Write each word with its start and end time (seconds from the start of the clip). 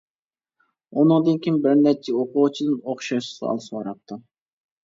ئۇنىڭدىن 1.01 1.37
كېيىن 1.43 1.59
بىر 1.67 1.77
نەچچە 1.81 2.15
ئوقۇغۇچىدىن 2.21 2.81
ئوخشاش 2.81 3.31
سوئال 3.37 3.63
سوراپتۇ. 3.67 4.19